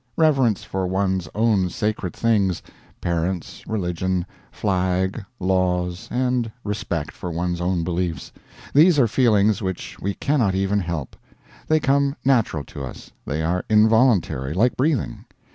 [0.17, 2.63] Reverence for one's own sacred things
[3.01, 8.31] parents, religion, flag, laws, and respect for one's own beliefs
[8.73, 11.15] these are feelings which we cannot even help.
[11.67, 15.23] They come natural to us; they are involuntary, like breathing.